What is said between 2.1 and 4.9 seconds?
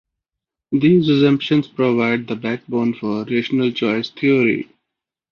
the backbone for rational choice theory.